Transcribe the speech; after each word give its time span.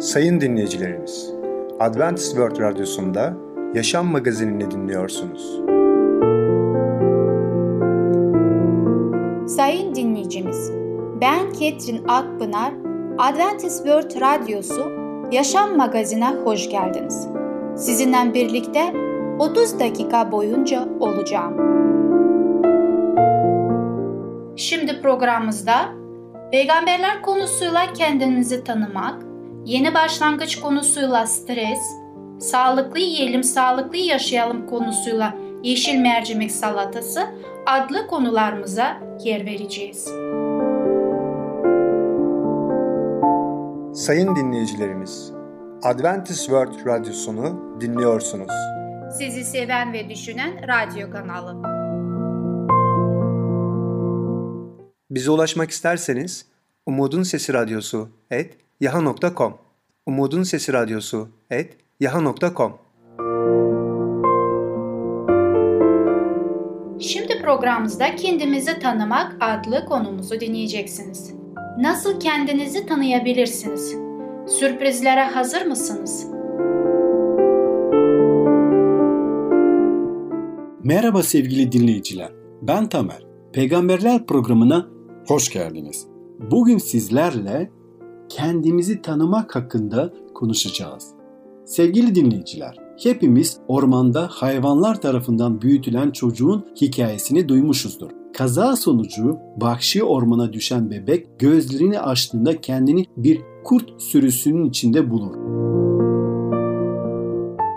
Sayın 0.00 0.40
dinleyicilerimiz, 0.40 1.32
Adventist 1.80 2.30
World 2.30 2.60
Radyosu'nda 2.60 3.34
Yaşam 3.74 4.06
Magazinini 4.06 4.70
dinliyorsunuz. 4.70 5.60
Sayın 9.56 9.94
dinleyicimiz, 9.94 10.72
ben 11.20 11.52
Ketrin 11.52 12.08
Akpınar, 12.08 12.72
Adventist 13.18 13.76
World 13.76 14.20
Radyosu 14.20 14.92
Yaşam 15.32 15.76
Magazinine 15.76 16.34
hoş 16.44 16.70
geldiniz. 16.70 17.28
Sizinle 17.76 18.34
birlikte 18.34 18.94
30 19.38 19.80
dakika 19.80 20.32
boyunca 20.32 20.88
olacağım. 21.00 21.56
Şimdi 24.56 25.02
programımızda 25.02 25.76
peygamberler 26.52 27.22
konusuyla 27.22 27.92
kendinizi 27.94 28.64
tanımak, 28.64 29.25
yeni 29.66 29.94
başlangıç 29.94 30.60
konusuyla 30.60 31.26
stres, 31.26 31.78
sağlıklı 32.40 32.98
yiyelim, 32.98 33.44
sağlıklı 33.44 33.96
yaşayalım 33.96 34.66
konusuyla 34.66 35.34
yeşil 35.62 35.98
mercimek 35.98 36.52
salatası 36.52 37.26
adlı 37.66 38.06
konularımıza 38.06 38.96
yer 39.24 39.46
vereceğiz. 39.46 40.04
Sayın 44.04 44.36
dinleyicilerimiz, 44.36 45.32
Adventist 45.82 46.40
World 46.40 46.86
Radyosunu 46.86 47.76
dinliyorsunuz. 47.80 48.52
Sizi 49.18 49.44
seven 49.44 49.92
ve 49.92 50.10
düşünen 50.10 50.52
radyo 50.68 51.10
kanalı. 51.10 51.62
Bize 55.10 55.30
ulaşmak 55.30 55.70
isterseniz 55.70 56.46
Umutun 56.86 57.22
Sesi 57.22 57.52
Radyosu 57.52 58.08
et 58.30 58.65
yaha.com 58.80 59.54
Umutun 60.06 60.42
Sesi 60.42 60.72
Radyosu 60.72 61.28
et 61.50 61.76
yaha.com 62.00 62.72
Şimdi 67.00 67.42
programımızda 67.42 68.16
kendimizi 68.16 68.78
tanımak 68.78 69.36
adlı 69.40 69.84
konumuzu 69.86 70.40
dinleyeceksiniz. 70.40 71.34
Nasıl 71.78 72.20
kendinizi 72.20 72.86
tanıyabilirsiniz? 72.86 73.94
Sürprizlere 74.46 75.24
hazır 75.24 75.66
mısınız? 75.66 76.26
Merhaba 80.84 81.22
sevgili 81.22 81.72
dinleyiciler. 81.72 82.32
Ben 82.62 82.88
Tamer. 82.88 83.26
Peygamberler 83.52 84.26
programına 84.26 84.86
hoş 85.28 85.50
geldiniz. 85.50 86.06
Bugün 86.50 86.78
sizlerle 86.78 87.70
kendimizi 88.28 89.02
tanımak 89.02 89.56
hakkında 89.56 90.12
konuşacağız. 90.34 91.04
Sevgili 91.64 92.14
dinleyiciler, 92.14 92.76
hepimiz 93.02 93.58
ormanda 93.68 94.28
hayvanlar 94.30 95.00
tarafından 95.00 95.62
büyütülen 95.62 96.10
çocuğun 96.10 96.64
hikayesini 96.80 97.48
duymuşuzdur. 97.48 98.10
Kaza 98.34 98.76
sonucu 98.76 99.38
vahşi 99.60 100.04
ormana 100.04 100.52
düşen 100.52 100.90
bebek 100.90 101.38
gözlerini 101.38 102.00
açtığında 102.00 102.60
kendini 102.60 103.06
bir 103.16 103.40
kurt 103.64 104.02
sürüsünün 104.02 104.64
içinde 104.64 105.10
bulur. 105.10 105.75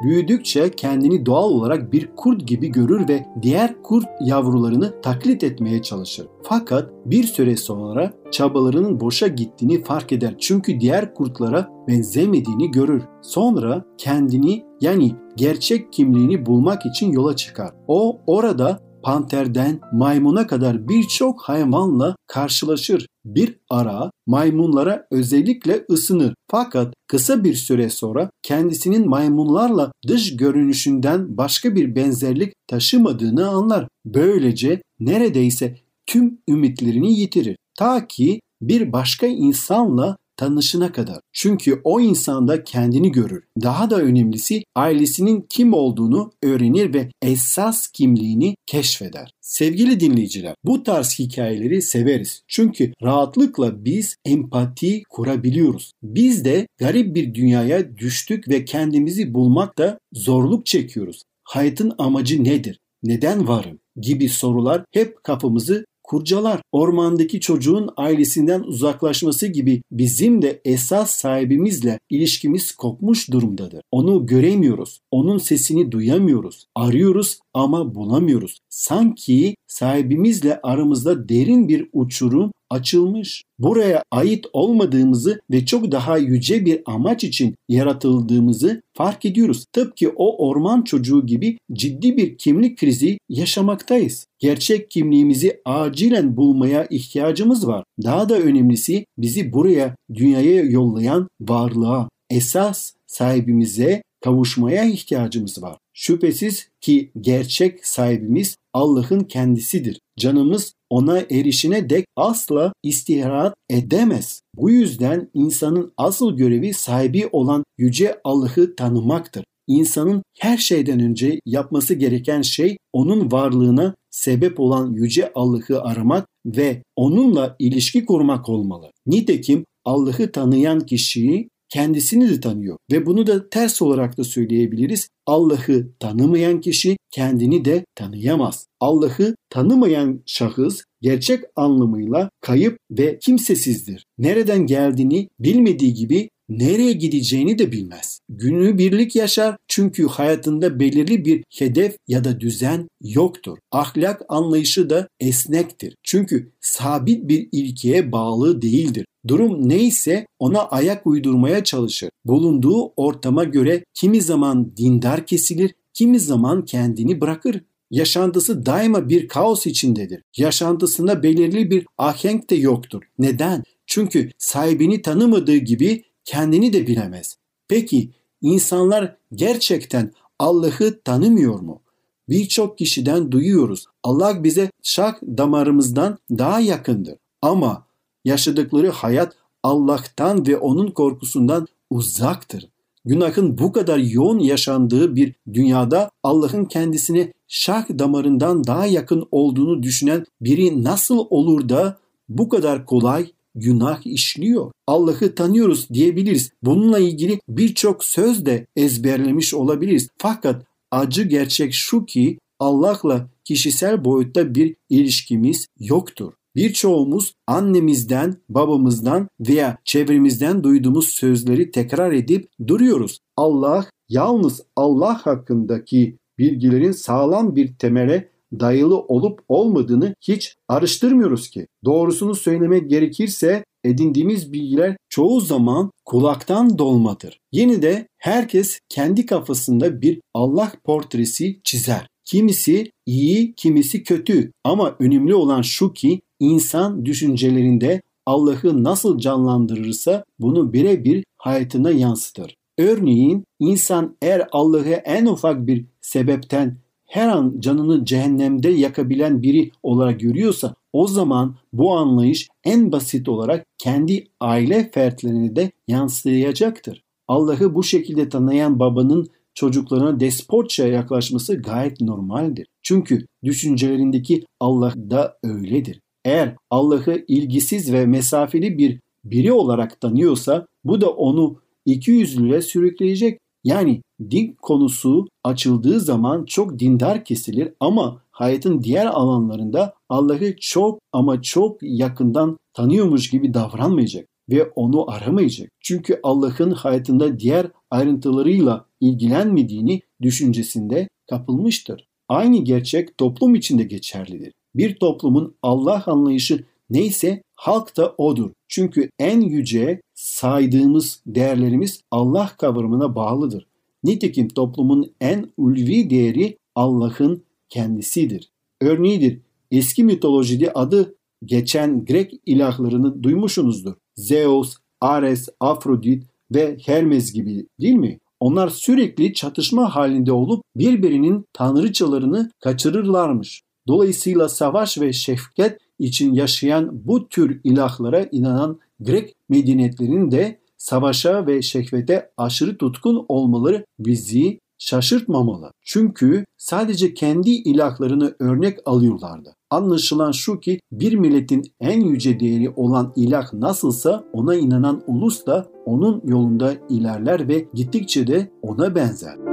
Büyüdükçe 0.03 0.71
kendini 0.71 1.25
doğal 1.25 1.49
olarak 1.49 1.93
bir 1.93 2.09
kurt 2.15 2.47
gibi 2.47 2.67
görür 2.67 3.09
ve 3.09 3.25
diğer 3.41 3.81
kurt 3.83 4.05
yavrularını 4.21 5.01
taklit 5.01 5.43
etmeye 5.43 5.81
çalışır. 5.81 6.27
Fakat 6.43 6.89
bir 7.05 7.23
süre 7.23 7.57
sonra 7.57 8.13
çabalarının 8.31 8.99
boşa 8.99 9.27
gittiğini 9.27 9.83
fark 9.83 10.11
eder 10.11 10.35
çünkü 10.39 10.79
diğer 10.79 11.13
kurtlara 11.13 11.69
benzemediğini 11.87 12.71
görür. 12.71 13.03
Sonra 13.21 13.85
kendini 13.97 14.63
yani 14.81 15.11
gerçek 15.35 15.93
kimliğini 15.93 16.45
bulmak 16.45 16.85
için 16.85 17.11
yola 17.11 17.35
çıkar. 17.35 17.71
O 17.87 18.21
orada 18.27 18.79
panterden 19.09 19.79
maymuna 19.93 20.47
kadar 20.47 20.87
birçok 20.89 21.41
hayvanla 21.41 22.15
karşılaşır. 22.27 23.07
Bir 23.25 23.55
ara 23.69 24.11
maymunlara 24.27 25.07
özellikle 25.11 25.85
ısınır. 25.91 26.33
Fakat 26.51 26.93
kısa 27.07 27.43
bir 27.43 27.53
süre 27.53 27.89
sonra 27.89 28.29
kendisinin 28.43 29.09
maymunlarla 29.09 29.91
dış 30.07 30.37
görünüşünden 30.37 31.37
başka 31.37 31.75
bir 31.75 31.95
benzerlik 31.95 32.53
taşımadığını 32.67 33.47
anlar. 33.47 33.87
Böylece 34.05 34.81
neredeyse 34.99 35.75
tüm 36.05 36.37
ümitlerini 36.49 37.19
yitirir. 37.19 37.57
Ta 37.77 38.07
ki 38.07 38.39
bir 38.61 38.93
başka 38.93 39.27
insanla 39.27 40.17
tanışına 40.39 40.91
kadar. 40.91 41.19
Çünkü 41.33 41.81
o 41.83 41.99
insanda 41.99 42.63
kendini 42.63 43.11
görür. 43.11 43.43
Daha 43.61 43.89
da 43.89 44.01
önemlisi 44.01 44.63
ailesinin 44.75 45.45
kim 45.49 45.73
olduğunu 45.73 46.31
öğrenir 46.43 46.93
ve 46.93 47.09
esas 47.21 47.87
kimliğini 47.87 48.55
keşfeder. 48.65 49.31
Sevgili 49.41 49.99
dinleyiciler, 49.99 50.55
bu 50.63 50.83
tarz 50.83 51.19
hikayeleri 51.19 51.81
severiz. 51.81 52.43
Çünkü 52.47 52.93
rahatlıkla 53.03 53.85
biz 53.85 54.15
empati 54.25 55.03
kurabiliyoruz. 55.09 55.91
Biz 56.03 56.45
de 56.45 56.67
garip 56.77 57.15
bir 57.15 57.33
dünyaya 57.33 57.97
düştük 57.97 58.49
ve 58.49 58.65
kendimizi 58.65 59.33
bulmakta 59.33 59.99
zorluk 60.13 60.65
çekiyoruz. 60.65 61.23
Hayatın 61.43 61.93
amacı 61.97 62.43
nedir? 62.43 62.79
Neden 63.03 63.47
varım? 63.47 63.79
gibi 64.01 64.29
sorular 64.29 64.83
hep 64.91 65.23
kafamızı 65.23 65.85
kurcalar. 66.09 66.61
Ormandaki 66.71 67.39
çocuğun 67.39 67.89
ailesinden 67.97 68.61
uzaklaşması 68.61 69.47
gibi 69.47 69.81
bizim 69.91 70.41
de 70.41 70.61
esas 70.65 71.11
sahibimizle 71.11 71.99
ilişkimiz 72.09 72.71
kopmuş 72.71 73.31
durumdadır. 73.31 73.81
Onu 73.91 74.25
göremiyoruz. 74.25 74.99
Onun 75.11 75.37
sesini 75.37 75.91
duyamıyoruz. 75.91 76.65
Arıyoruz 76.75 77.39
ama 77.53 77.95
bulamıyoruz. 77.95 78.59
Sanki 78.69 79.55
sahibimizle 79.69 80.59
aramızda 80.63 81.29
derin 81.29 81.67
bir 81.67 81.89
uçurum 81.93 82.51
açılmış. 82.69 83.43
Buraya 83.59 84.03
ait 84.11 84.45
olmadığımızı 84.53 85.41
ve 85.51 85.65
çok 85.65 85.91
daha 85.91 86.17
yüce 86.17 86.65
bir 86.65 86.81
amaç 86.85 87.23
için 87.23 87.55
yaratıldığımızı 87.69 88.81
fark 88.93 89.25
ediyoruz. 89.25 89.65
Tıpkı 89.73 90.13
o 90.15 90.47
orman 90.47 90.81
çocuğu 90.81 91.25
gibi 91.25 91.57
ciddi 91.73 92.17
bir 92.17 92.37
kimlik 92.37 92.77
krizi 92.77 93.17
yaşamaktayız. 93.29 94.25
Gerçek 94.39 94.91
kimliğimizi 94.91 95.61
acilen 95.65 96.37
bulmaya 96.37 96.85
ihtiyacımız 96.85 97.67
var. 97.67 97.83
Daha 98.03 98.29
da 98.29 98.39
önemlisi 98.39 99.05
bizi 99.17 99.53
buraya 99.53 99.95
dünyaya 100.13 100.63
yollayan 100.63 101.27
varlığa, 101.41 102.09
esas 102.29 102.93
sahibimize 103.07 104.03
kavuşmaya 104.23 104.85
ihtiyacımız 104.85 105.63
var. 105.63 105.77
Şüphesiz 105.93 106.69
ki 106.81 107.11
gerçek 107.21 107.85
sahibimiz 107.85 108.55
Allah'ın 108.73 109.19
kendisidir. 109.19 109.99
Canımız 110.19 110.73
ona 110.89 111.19
erişine 111.19 111.89
dek 111.89 112.05
asla 112.15 112.73
istihrat 112.83 113.55
edemez. 113.69 114.41
Bu 114.55 114.69
yüzden 114.69 115.29
insanın 115.33 115.91
asıl 115.97 116.37
görevi 116.37 116.73
sahibi 116.73 117.29
olan 117.31 117.63
yüce 117.77 118.21
Allah'ı 118.23 118.75
tanımaktır. 118.75 119.43
İnsanın 119.67 120.23
her 120.39 120.57
şeyden 120.57 120.99
önce 120.99 121.39
yapması 121.45 121.93
gereken 121.93 122.41
şey 122.41 122.77
onun 122.93 123.31
varlığına 123.31 123.95
sebep 124.11 124.59
olan 124.59 124.93
yüce 124.93 125.31
Allah'ı 125.35 125.81
aramak 125.81 126.27
ve 126.45 126.83
onunla 126.95 127.55
ilişki 127.59 128.05
kurmak 128.05 128.49
olmalı. 128.49 128.91
Nitekim 129.05 129.65
Allah'ı 129.85 130.31
tanıyan 130.31 130.79
kişiyi 130.79 131.49
kendisini 131.69 132.29
de 132.29 132.39
tanıyor 132.39 132.77
ve 132.91 133.05
bunu 133.05 133.27
da 133.27 133.49
ters 133.49 133.81
olarak 133.81 134.17
da 134.17 134.23
söyleyebiliriz. 134.23 135.09
Allah'ı 135.25 135.87
tanımayan 135.99 136.61
kişi 136.61 136.97
kendini 137.11 137.65
de 137.65 137.85
tanıyamaz. 137.95 138.67
Allah'ı 138.79 139.35
tanımayan 139.49 140.21
şahıs 140.25 140.81
gerçek 141.01 141.43
anlamıyla 141.55 142.29
kayıp 142.41 142.77
ve 142.91 143.19
kimsesizdir. 143.19 144.05
Nereden 144.17 144.65
geldiğini 144.65 145.29
bilmediği 145.39 145.93
gibi 145.93 146.29
nereye 146.49 146.93
gideceğini 146.93 147.59
de 147.59 147.71
bilmez. 147.71 148.19
Günü 148.29 148.77
birlik 148.77 149.15
yaşar 149.15 149.57
çünkü 149.67 150.07
hayatında 150.07 150.79
belirli 150.79 151.25
bir 151.25 151.43
hedef 151.57 151.95
ya 152.07 152.23
da 152.23 152.39
düzen 152.39 152.87
yoktur. 153.01 153.57
Ahlak 153.71 154.21
anlayışı 154.29 154.89
da 154.89 155.07
esnektir. 155.19 155.95
Çünkü 156.03 156.51
sabit 156.61 157.29
bir 157.29 157.49
ilkeye 157.51 158.11
bağlı 158.11 158.61
değildir. 158.61 159.05
Durum 159.27 159.69
neyse 159.69 160.27
ona 160.39 160.61
ayak 160.61 161.07
uydurmaya 161.07 161.63
çalışır. 161.63 162.09
Bulunduğu 162.25 162.93
ortama 162.95 163.43
göre 163.43 163.83
kimi 163.93 164.21
zaman 164.21 164.77
dindar 164.77 165.25
kesilir, 165.25 165.73
kimi 165.93 166.19
zaman 166.19 166.65
kendini 166.65 167.21
bırakır. 167.21 167.61
Yaşantısı 167.91 168.65
daima 168.65 169.09
bir 169.09 169.27
kaos 169.27 169.65
içindedir. 169.65 170.23
Yaşantısında 170.37 171.23
belirli 171.23 171.71
bir 171.71 171.85
ahenk 171.97 172.49
de 172.49 172.55
yoktur. 172.55 173.03
Neden? 173.19 173.63
Çünkü 173.87 174.31
sahibini 174.37 175.01
tanımadığı 175.01 175.57
gibi 175.57 176.03
kendini 176.25 176.73
de 176.73 176.87
bilemez. 176.87 177.35
Peki 177.67 178.11
insanlar 178.41 179.17
gerçekten 179.33 180.11
Allah'ı 180.39 181.01
tanımıyor 181.03 181.59
mu? 181.59 181.81
Birçok 182.29 182.77
kişiden 182.77 183.31
duyuyoruz. 183.31 183.85
Allah 184.03 184.43
bize 184.43 184.71
şak 184.83 185.21
damarımızdan 185.21 186.17
daha 186.31 186.59
yakındır. 186.59 187.17
Ama 187.41 187.88
yaşadıkları 188.25 188.89
hayat 188.89 189.35
Allah'tan 189.63 190.47
ve 190.47 190.57
onun 190.57 190.91
korkusundan 190.91 191.67
uzaktır. 191.89 192.69
Günahın 193.05 193.57
bu 193.57 193.71
kadar 193.71 193.97
yoğun 193.97 194.39
yaşandığı 194.39 195.15
bir 195.15 195.35
dünyada 195.53 196.11
Allah'ın 196.23 196.65
kendisine 196.65 197.33
şak 197.47 197.99
damarından 197.99 198.63
daha 198.63 198.85
yakın 198.85 199.27
olduğunu 199.31 199.83
düşünen 199.83 200.25
biri 200.41 200.83
nasıl 200.83 201.17
olur 201.29 201.69
da 201.69 201.99
bu 202.29 202.49
kadar 202.49 202.85
kolay 202.85 203.31
günah 203.55 204.07
işliyor. 204.07 204.71
Allah'ı 204.87 205.35
tanıyoruz 205.35 205.89
diyebiliriz. 205.89 206.51
Bununla 206.63 206.99
ilgili 206.99 207.39
birçok 207.49 208.03
söz 208.03 208.45
de 208.45 208.67
ezberlemiş 208.75 209.53
olabiliriz. 209.53 210.07
Fakat 210.17 210.65
acı 210.91 211.23
gerçek 211.23 211.73
şu 211.73 212.05
ki 212.05 212.39
Allah'la 212.59 213.29
kişisel 213.45 214.05
boyutta 214.05 214.55
bir 214.55 214.75
ilişkimiz 214.89 215.67
yoktur. 215.79 216.33
Birçoğumuz 216.59 217.33
annemizden, 217.47 218.35
babamızdan 218.49 219.29
veya 219.39 219.77
çevremizden 219.85 220.63
duyduğumuz 220.63 221.09
sözleri 221.09 221.71
tekrar 221.71 222.11
edip 222.11 222.49
duruyoruz. 222.67 223.19
Allah 223.37 223.85
yalnız 224.09 224.61
Allah 224.75 225.25
hakkındaki 225.25 226.17
bilgilerin 226.37 226.91
sağlam 226.91 227.55
bir 227.55 227.75
temele 227.75 228.29
dayalı 228.59 228.99
olup 228.99 229.39
olmadığını 229.47 230.15
hiç 230.21 230.55
araştırmıyoruz 230.67 231.49
ki. 231.49 231.67
Doğrusunu 231.85 232.35
söylemek 232.35 232.89
gerekirse 232.89 233.63
edindiğimiz 233.83 234.53
bilgiler 234.53 234.97
çoğu 235.09 235.41
zaman 235.41 235.91
kulaktan 236.05 236.77
dolmadır. 236.77 237.39
Yine 237.51 237.81
de 237.81 238.07
herkes 238.17 238.79
kendi 238.89 239.25
kafasında 239.25 240.01
bir 240.01 240.21
Allah 240.33 240.71
portresi 240.83 241.59
çizer. 241.63 242.07
Kimisi 242.29 242.91
iyi, 243.05 243.53
kimisi 243.53 244.03
kötü 244.03 244.51
ama 244.63 244.95
önemli 244.99 245.35
olan 245.35 245.61
şu 245.61 245.93
ki 245.93 246.21
insan 246.39 247.05
düşüncelerinde 247.05 248.01
Allah'ı 248.25 248.83
nasıl 248.83 249.19
canlandırırsa 249.19 250.23
bunu 250.39 250.73
birebir 250.73 251.23
hayatına 251.37 251.91
yansıtır. 251.91 252.55
Örneğin 252.77 253.43
insan 253.59 254.17
eğer 254.21 254.47
Allah'ı 254.51 254.89
en 254.89 255.25
ufak 255.25 255.67
bir 255.67 255.85
sebepten 256.01 256.77
her 257.05 257.27
an 257.27 257.55
canını 257.59 258.05
cehennemde 258.05 258.69
yakabilen 258.69 259.41
biri 259.41 259.71
olarak 259.83 260.19
görüyorsa 260.19 260.75
o 260.93 261.07
zaman 261.07 261.55
bu 261.73 261.97
anlayış 261.97 262.47
en 262.63 262.91
basit 262.91 263.29
olarak 263.29 263.65
kendi 263.77 264.27
aile 264.39 264.91
fertlerini 264.93 265.55
de 265.55 265.71
yansıyacaktır. 265.87 267.03
Allah'ı 267.27 267.75
bu 267.75 267.83
şekilde 267.83 268.29
tanıyan 268.29 268.79
babanın 268.79 269.27
çocuklarına 269.53 270.19
despotça 270.19 270.87
yaklaşması 270.87 271.61
gayet 271.61 272.01
normaldir. 272.01 272.67
Çünkü 272.81 273.25
düşüncelerindeki 273.43 274.45
Allah 274.59 274.93
da 274.95 275.37
öyledir. 275.43 275.99
Eğer 276.25 276.55
Allah'ı 276.69 277.25
ilgisiz 277.27 277.93
ve 277.93 278.05
mesafeli 278.05 278.77
bir 278.77 278.99
biri 279.23 279.51
olarak 279.51 280.01
tanıyorsa 280.01 280.67
bu 280.83 281.01
da 281.01 281.09
onu 281.09 281.61
iki 281.85 282.11
yüzlüğe 282.11 282.61
sürükleyecek. 282.61 283.39
Yani 283.63 284.01
din 284.31 284.55
konusu 284.61 285.27
açıldığı 285.43 285.99
zaman 285.99 286.45
çok 286.45 286.79
dindar 286.79 287.25
kesilir 287.25 287.73
ama 287.79 288.21
hayatın 288.31 288.83
diğer 288.83 289.05
alanlarında 289.05 289.93
Allah'ı 290.09 290.55
çok 290.59 290.99
ama 291.13 291.41
çok 291.41 291.77
yakından 291.81 292.57
tanıyormuş 292.73 293.29
gibi 293.29 293.53
davranmayacak 293.53 294.28
ve 294.51 294.63
onu 294.63 295.11
aramayacak. 295.11 295.71
Çünkü 295.79 296.19
Allah'ın 296.23 296.71
hayatında 296.71 297.39
diğer 297.39 297.67
ayrıntılarıyla 297.91 298.85
ilgilenmediğini 299.01 300.01
düşüncesinde 300.21 301.07
kapılmıştır. 301.29 302.07
Aynı 302.29 302.63
gerçek 302.63 303.17
toplum 303.17 303.55
içinde 303.55 303.83
geçerlidir. 303.83 304.53
Bir 304.75 304.95
toplumun 304.95 305.55
Allah 305.63 306.03
anlayışı 306.05 306.63
neyse 306.89 307.43
halk 307.55 307.97
da 307.97 308.15
odur. 308.17 308.51
Çünkü 308.67 309.09
en 309.19 309.41
yüce 309.41 310.01
saydığımız 310.15 311.21
değerlerimiz 311.27 312.01
Allah 312.11 312.51
kavramına 312.57 313.15
bağlıdır. 313.15 313.65
Nitekim 314.03 314.47
toplumun 314.47 315.11
en 315.21 315.49
ulvi 315.57 316.09
değeri 316.09 316.57
Allah'ın 316.75 317.43
kendisidir. 317.69 318.49
Örneğidir. 318.81 319.39
Eski 319.71 320.03
mitolojide 320.03 320.73
adı 320.73 321.15
geçen 321.45 322.05
Grek 322.05 322.33
ilahlarını 322.45 323.23
duymuşsunuzdur. 323.23 323.93
Zeus, 324.19 324.75
Ares, 325.01 325.49
Afrodit 325.59 326.23
ve 326.51 326.77
Hermes 326.85 327.33
gibi 327.33 327.65
değil 327.81 327.95
mi? 327.95 328.19
Onlar 328.39 328.69
sürekli 328.69 329.33
çatışma 329.33 329.95
halinde 329.95 330.31
olup 330.31 330.63
birbirinin 330.75 331.45
tanrıçalarını 331.53 332.51
kaçırırlarmış. 332.63 333.61
Dolayısıyla 333.87 334.49
savaş 334.49 335.01
ve 335.01 335.13
şefkat 335.13 335.77
için 335.99 336.33
yaşayan 336.33 336.89
bu 337.07 337.27
tür 337.27 337.61
ilahlara 337.63 338.27
inanan 338.31 338.79
Grek 338.99 339.35
medeniyetlerinin 339.49 340.31
de 340.31 340.59
savaşa 340.77 341.47
ve 341.47 341.61
şehvete 341.61 342.29
aşırı 342.37 342.77
tutkun 342.77 343.25
olmaları 343.29 343.85
bizi 343.99 344.59
şaşırtmamalı. 344.79 345.71
Çünkü 345.81 346.45
sadece 346.57 347.13
kendi 347.13 347.49
ilahlarını 347.49 348.35
örnek 348.39 348.77
alıyorlardı. 348.85 349.55
Anlaşılan 349.69 350.31
şu 350.31 350.59
ki 350.59 350.79
bir 350.91 351.13
milletin 351.13 351.63
en 351.79 352.01
yüce 352.01 352.39
değeri 352.39 352.69
olan 352.69 353.13
ilah 353.15 353.53
nasılsa 353.53 354.23
ona 354.33 354.55
inanan 354.55 355.03
ulus 355.07 355.45
da 355.45 355.67
onun 355.85 356.21
yolunda 356.25 356.73
ilerler 356.89 357.47
ve 357.47 357.65
gittikçe 357.73 358.27
de 358.27 358.51
ona 358.61 358.95
benzer. 358.95 359.49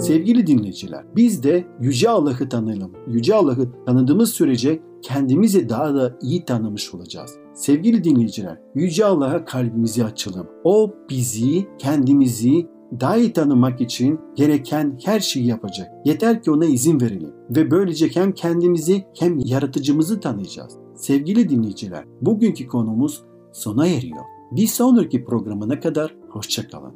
Sevgili 0.00 0.46
dinleyiciler, 0.46 1.04
biz 1.16 1.42
de 1.42 1.66
Yüce 1.80 2.10
Allah'ı 2.10 2.48
tanıyalım. 2.48 2.92
Yüce 3.08 3.34
Allah'ı 3.34 3.84
tanıdığımız 3.86 4.30
sürece 4.30 4.82
kendimizi 5.02 5.68
daha 5.68 5.94
da 5.94 6.18
iyi 6.22 6.44
tanımış 6.44 6.94
olacağız. 6.94 7.34
Sevgili 7.54 8.04
dinleyiciler, 8.04 8.60
Yüce 8.74 9.04
Allah'a 9.04 9.44
kalbimizi 9.44 10.04
açalım. 10.04 10.46
O 10.64 10.94
bizi, 11.10 11.66
kendimizi 11.78 12.66
daha 13.00 13.16
iyi 13.16 13.32
tanımak 13.32 13.80
için 13.80 14.20
gereken 14.34 14.98
her 15.04 15.20
şeyi 15.20 15.46
yapacak. 15.46 15.88
Yeter 16.04 16.42
ki 16.42 16.50
ona 16.50 16.64
izin 16.64 17.00
verelim 17.00 17.32
ve 17.50 17.70
böylece 17.70 18.08
hem 18.08 18.32
kendimizi 18.32 19.04
hem 19.18 19.38
yaratıcımızı 19.38 20.20
tanıyacağız. 20.20 20.72
Sevgili 20.94 21.48
dinleyiciler, 21.48 22.04
bugünkü 22.20 22.66
konumuz 22.66 23.22
sona 23.52 23.86
eriyor. 23.86 24.24
Bir 24.50 24.66
sonraki 24.66 25.24
programına 25.24 25.80
kadar 25.80 26.14
hoşçakalın. 26.28 26.92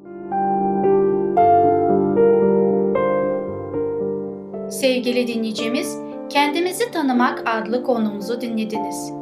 Sevgili 4.71 5.27
dinleyicimiz, 5.27 5.99
Kendimizi 6.31 6.91
Tanımak 6.91 7.43
adlı 7.47 7.83
konumuzu 7.83 8.41
dinlediniz. 8.41 9.13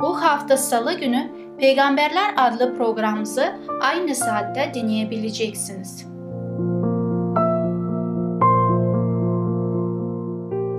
Bu 0.00 0.22
hafta 0.22 0.56
salı 0.56 0.94
günü 0.94 1.30
Peygamberler 1.58 2.34
adlı 2.36 2.76
programımızı 2.76 3.52
aynı 3.80 4.14
saatte 4.14 4.72
dinleyebileceksiniz. 4.74 6.09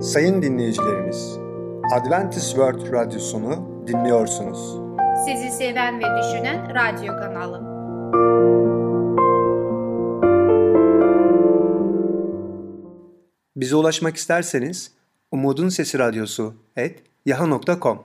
Sayın 0.02 0.42
dinleyicilerimiz, 0.42 1.38
Adventist 1.94 2.48
World 2.48 2.92
Radyosunu 2.92 3.84
dinliyorsunuz. 3.86 4.80
Sizi 5.26 5.50
seven 5.50 5.98
ve 5.98 6.04
düşünen 6.22 6.74
radyo 6.74 7.16
kanalı. 7.16 7.62
Bize 13.56 13.76
ulaşmak 13.76 14.16
isterseniz 14.16 14.92
Umutun 15.30 15.68
Sesi 15.68 15.98
Radyosu 15.98 16.54
et 16.76 17.02
yaha.com 17.26 17.98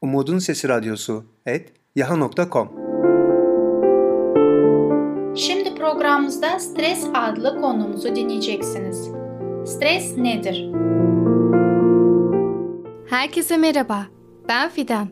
Umutun 0.00 0.38
Sesi 0.38 0.68
Radyosu 0.68 1.24
et 1.46 1.72
yaha.com 1.96 2.68
Şimdi 5.36 5.74
programımızda 5.74 6.58
stres 6.58 7.06
adlı 7.14 7.60
konumuzu 7.60 8.16
dinleyeceksiniz. 8.16 9.08
Stres 9.66 10.16
nedir? 10.16 10.72
Herkese 13.12 13.56
merhaba. 13.56 14.06
Ben 14.48 14.68
Fidan. 14.68 15.08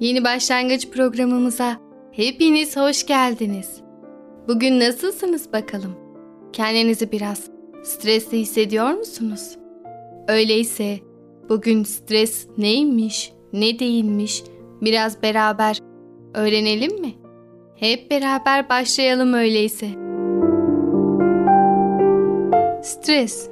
Yeni 0.00 0.24
başlangıç 0.24 0.90
programımıza 0.90 1.76
hepiniz 2.12 2.76
hoş 2.76 3.06
geldiniz. 3.06 3.80
Bugün 4.48 4.80
nasılsınız 4.80 5.52
bakalım? 5.52 5.96
Kendinizi 6.52 7.12
biraz 7.12 7.50
stresli 7.84 8.38
hissediyor 8.38 8.90
musunuz? 8.90 9.58
Öyleyse 10.28 10.98
bugün 11.48 11.84
stres 11.84 12.46
neymiş, 12.58 13.32
ne 13.52 13.78
değilmiş 13.78 14.42
biraz 14.80 15.22
beraber 15.22 15.78
öğrenelim 16.34 17.00
mi? 17.00 17.14
Hep 17.76 18.10
beraber 18.10 18.68
başlayalım 18.68 19.32
öyleyse. 19.32 19.86
Stres 22.82 23.49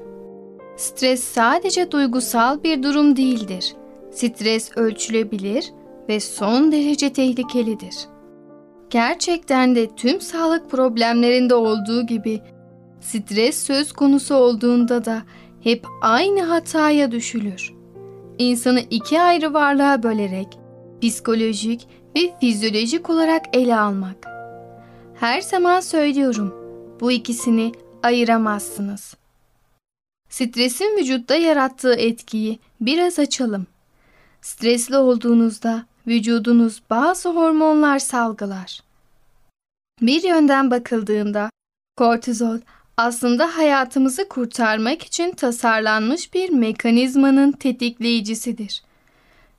Stres 0.78 1.24
sadece 1.24 1.90
duygusal 1.90 2.62
bir 2.62 2.82
durum 2.82 3.16
değildir. 3.16 3.74
Stres 4.10 4.76
ölçülebilir 4.76 5.72
ve 6.08 6.20
son 6.20 6.72
derece 6.72 7.12
tehlikelidir. 7.12 7.94
Gerçekten 8.90 9.74
de 9.74 9.94
tüm 9.96 10.20
sağlık 10.20 10.70
problemlerinde 10.70 11.54
olduğu 11.54 12.06
gibi 12.06 12.40
stres 13.00 13.62
söz 13.62 13.92
konusu 13.92 14.34
olduğunda 14.34 15.04
da 15.04 15.22
hep 15.60 15.86
aynı 16.02 16.42
hataya 16.42 17.12
düşülür. 17.12 17.74
İnsanı 18.38 18.80
iki 18.90 19.20
ayrı 19.20 19.54
varlığa 19.54 20.02
bölerek 20.02 20.58
psikolojik 21.02 21.88
ve 22.16 22.20
fizyolojik 22.40 23.10
olarak 23.10 23.56
ele 23.56 23.76
almak. 23.76 24.16
Her 25.14 25.40
zaman 25.40 25.80
söylüyorum. 25.80 26.54
Bu 27.00 27.12
ikisini 27.12 27.72
ayıramazsınız. 28.02 29.14
Stresin 30.28 30.96
vücutta 30.96 31.34
yarattığı 31.34 31.94
etkiyi 31.94 32.58
biraz 32.80 33.18
açalım. 33.18 33.66
Stresli 34.42 34.96
olduğunuzda 34.96 35.86
vücudunuz 36.06 36.82
bazı 36.90 37.28
hormonlar 37.28 37.98
salgılar. 37.98 38.80
Bir 40.02 40.22
yönden 40.22 40.70
bakıldığında 40.70 41.50
kortizol 41.96 42.58
aslında 42.96 43.56
hayatımızı 43.56 44.28
kurtarmak 44.28 45.02
için 45.02 45.32
tasarlanmış 45.32 46.34
bir 46.34 46.50
mekanizmanın 46.50 47.52
tetikleyicisidir. 47.52 48.82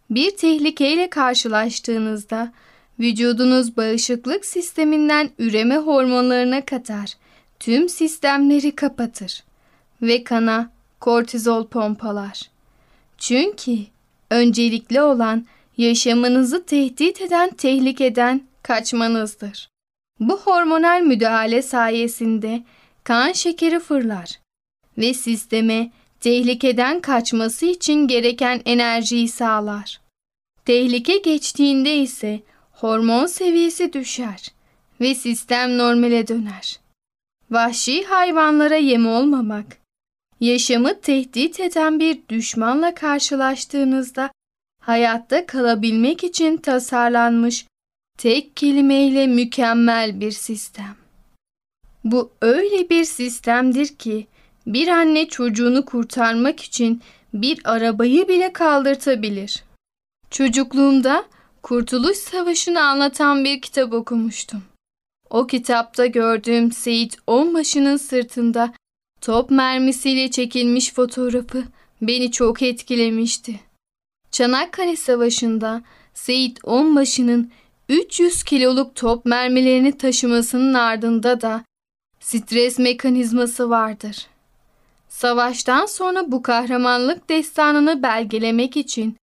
Bir 0.09 0.38
tehlikeyle 0.38 1.09
karşılaştığınızda 1.09 2.51
vücudunuz 2.99 3.77
bağışıklık 3.77 4.45
sisteminden 4.45 5.29
üreme 5.39 5.77
hormonlarına 5.77 6.65
kadar 6.65 7.13
tüm 7.59 7.89
sistemleri 7.89 8.75
kapatır 8.75 9.43
ve 10.01 10.23
kana 10.23 10.71
kortizol 10.99 11.67
pompalar. 11.67 12.41
Çünkü 13.17 13.77
öncelikli 14.29 15.01
olan 15.01 15.45
yaşamınızı 15.77 16.65
tehdit 16.65 17.21
eden 17.21 17.49
tehlikeden 17.49 18.41
kaçmanızdır. 18.63 19.69
Bu 20.19 20.37
hormonal 20.37 21.01
müdahale 21.01 21.61
sayesinde 21.61 22.63
kan 23.03 23.31
şekeri 23.31 23.79
fırlar 23.79 24.39
ve 24.97 25.13
sisteme 25.13 25.91
tehlikeden 26.19 27.01
kaçması 27.01 27.65
için 27.65 28.07
gereken 28.07 28.61
enerjiyi 28.65 29.27
sağlar. 29.27 30.01
Tehlike 30.65 31.17
geçtiğinde 31.17 31.95
ise 31.95 32.39
hormon 32.71 33.25
seviyesi 33.25 33.93
düşer 33.93 34.47
ve 35.01 35.15
sistem 35.15 35.77
normale 35.77 36.27
döner. 36.27 36.79
Vahşi 37.51 38.03
hayvanlara 38.03 38.75
yem 38.75 39.07
olmamak, 39.07 39.77
yaşamı 40.39 41.01
tehdit 41.01 41.60
eden 41.60 42.00
bir 42.00 42.19
düşmanla 42.29 42.96
karşılaştığınızda 42.96 44.31
hayatta 44.81 45.46
kalabilmek 45.46 46.24
için 46.24 46.58
tasarlanmış 46.58 47.65
tek 48.17 48.55
kelimeyle 48.55 49.27
mükemmel 49.27 50.19
bir 50.19 50.31
sistem. 50.31 50.96
Bu 52.03 52.31
öyle 52.41 52.89
bir 52.89 53.03
sistemdir 53.03 53.88
ki 53.88 54.27
bir 54.67 54.88
anne 54.88 55.27
çocuğunu 55.27 55.86
kurtarmak 55.86 56.60
için 56.60 57.01
bir 57.34 57.62
arabayı 57.63 58.27
bile 58.27 58.53
kaldırtabilir. 58.53 59.63
Çocukluğumda 60.31 61.25
Kurtuluş 61.63 62.17
Savaşı'nı 62.17 62.81
anlatan 62.81 63.46
bir 63.46 63.62
kitap 63.62 63.93
okumuştum. 63.93 64.63
O 65.29 65.48
kitapta 65.48 66.05
gördüğüm 66.05 66.72
Seyit 66.72 67.17
Onbaşı'nın 67.27 67.98
sırtında 67.98 68.74
top 69.21 69.51
mermisiyle 69.51 70.31
çekilmiş 70.31 70.93
fotoğrafı 70.93 71.63
beni 72.01 72.31
çok 72.31 72.61
etkilemişti. 72.61 73.59
Çanakkale 74.31 74.95
Savaşı'nda 74.95 75.81
Seyit 76.13 76.59
Onbaşı'nın 76.63 77.51
300 77.89 78.43
kiloluk 78.43 78.95
top 78.95 79.25
mermilerini 79.25 79.97
taşımasının 79.97 80.73
ardında 80.73 81.41
da 81.41 81.63
stres 82.19 82.79
mekanizması 82.79 83.69
vardır. 83.69 84.27
Savaştan 85.09 85.85
sonra 85.85 86.31
bu 86.31 86.41
kahramanlık 86.41 87.29
destanını 87.29 88.03
belgelemek 88.03 88.77
için 88.77 89.17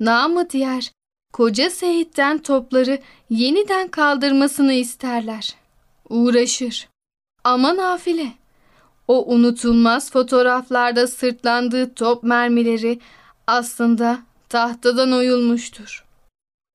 namı 0.00 0.50
diğer 0.50 0.92
koca 1.32 1.70
Seyit'ten 1.70 2.38
topları 2.38 2.98
yeniden 3.30 3.88
kaldırmasını 3.88 4.72
isterler. 4.72 5.54
Uğraşır. 6.08 6.88
Ama 7.44 7.76
nafile. 7.76 8.39
O 9.10 9.34
unutulmaz 9.34 10.10
fotoğraflarda 10.10 11.06
sırtlandığı 11.06 11.94
top 11.94 12.22
mermileri 12.22 12.98
aslında 13.46 14.18
tahtadan 14.48 15.12
oyulmuştur. 15.12 16.04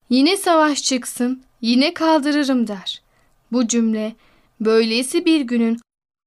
Yine 0.09 0.37
savaş 0.37 0.83
çıksın, 0.83 1.43
yine 1.61 1.93
kaldırırım 1.93 2.67
der. 2.67 3.01
Bu 3.51 3.67
cümle 3.67 4.15
böylesi 4.59 5.25
bir 5.25 5.41
günün 5.41 5.79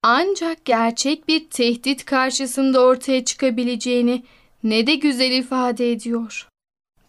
ancak 0.03 0.65
gerçek 0.65 1.29
bir 1.29 1.51
tehdit 1.51 2.05
karşısında 2.05 2.81
ortaya 2.81 3.25
çıkabileceğini 3.25 4.23
ne 4.63 4.87
de 4.87 4.95
güzel 4.95 5.31
ifade 5.31 5.93
ediyor. 5.93 6.49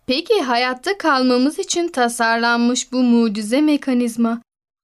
Peki 0.08 0.42
hayatta 0.42 0.98
kalmamız 0.98 1.60
için 1.60 1.88
tasarlanmış 1.88 2.92
bu 2.92 3.04
mucize 3.04 3.62
mekanizma 3.62 4.42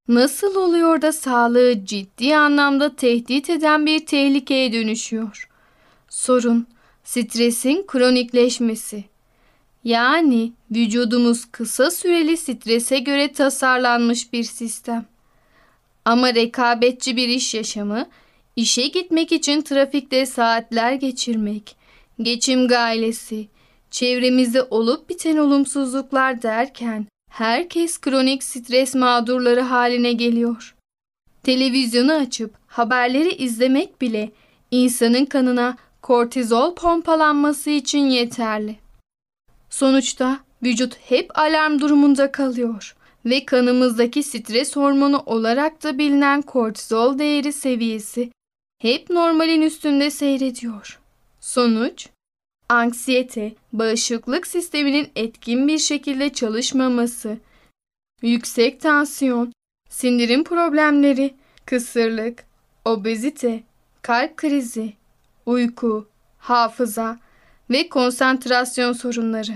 nasıl 0.08 0.56
oluyor 0.56 1.02
da 1.02 1.12
sağlığı 1.12 1.86
ciddi 1.86 2.36
anlamda 2.36 2.96
tehdit 2.96 3.50
eden 3.50 3.86
bir 3.86 4.06
tehlikeye 4.06 4.74
dönüşüyor? 4.74 5.50
Sorun 6.10 6.68
stresin 7.04 7.86
kronikleşmesi. 7.88 9.04
Yani 9.84 10.54
vücudumuz 10.72 11.46
kısa 11.52 11.92
süreli 11.92 12.38
strese 12.38 13.00
göre 13.00 13.34
tasarlanmış 13.34 14.34
bir 14.34 14.44
sistem. 14.44 15.06
Ama 16.06 16.36
rekabetçi 16.36 17.18
bir 17.18 17.28
iş 17.28 17.54
yaşamı, 17.54 18.10
işe 18.56 18.88
gitmek 18.88 19.32
için 19.32 19.62
trafikte 19.62 20.26
saatler 20.26 20.94
geçirmek, 20.94 21.76
geçim 22.22 22.68
gailesi, 22.68 23.48
çevremizde 23.92 24.64
olup 24.64 25.10
biten 25.10 25.38
olumsuzluklar 25.38 26.42
derken 26.42 27.08
herkes 27.36 27.98
kronik 27.98 28.44
stres 28.44 28.96
mağdurları 28.96 29.62
haline 29.62 30.14
geliyor. 30.14 30.76
Televizyonu 31.44 32.14
açıp 32.14 32.54
haberleri 32.68 33.32
izlemek 33.32 34.02
bile 34.02 34.32
insanın 34.72 35.26
kanına 35.26 35.78
kortizol 36.02 36.76
pompalanması 36.76 37.70
için 37.70 38.06
yeterli. 38.06 38.76
Sonuçta 39.70 40.40
vücut 40.64 40.98
hep 40.98 41.40
alarm 41.40 41.80
durumunda 41.80 42.32
kalıyor 42.32 42.96
ve 43.26 43.46
kanımızdaki 43.46 44.24
stres 44.24 44.76
hormonu 44.76 45.24
olarak 45.26 45.84
da 45.84 45.98
bilinen 45.98 46.42
kortizol 46.42 47.20
değeri 47.20 47.54
seviyesi 47.54 48.32
hep 48.82 49.10
normalin 49.10 49.62
üstünde 49.62 50.10
seyrediyor. 50.12 51.00
Sonuç 51.40 52.08
anksiyete, 52.70 53.54
bağışıklık 53.74 54.48
sisteminin 54.48 55.12
etkin 55.16 55.68
bir 55.68 55.78
şekilde 55.78 56.34
çalışmaması, 56.34 57.38
yüksek 58.22 58.82
tansiyon, 58.82 59.54
sindirim 59.90 60.44
problemleri, 60.44 61.34
kısırlık, 61.66 62.44
obezite, 62.86 63.64
kalp 64.02 64.38
krizi, 64.38 64.94
uyku, 65.46 66.08
hafıza 66.38 67.20
ve 67.70 67.90
konsantrasyon 67.90 68.94
sorunları. 68.94 69.54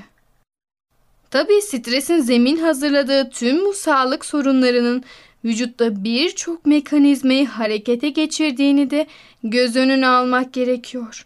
Tabii 1.32 1.62
stresin 1.62 2.20
zemin 2.20 2.58
hazırladığı 2.58 3.30
tüm 3.30 3.66
bu 3.66 3.74
sağlık 3.74 4.26
sorunlarının 4.26 5.04
vücutta 5.46 6.04
birçok 6.04 6.66
mekanizmayı 6.66 7.48
harekete 7.48 8.10
geçirdiğini 8.10 8.90
de 8.90 9.08
göz 9.44 9.76
önüne 9.76 10.08
almak 10.08 10.54
gerekiyor. 10.54 11.26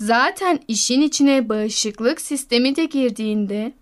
Zaten 0.00 0.60
işin 0.68 1.00
içine 1.00 1.48
bağışıklık 1.48 2.20
sistemi 2.20 2.76
de 2.76 2.84
girdiğinde 2.84 3.72